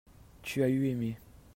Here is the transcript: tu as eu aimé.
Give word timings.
tu 0.41 0.63
as 0.63 0.67
eu 0.67 0.83
aimé. 0.87 1.15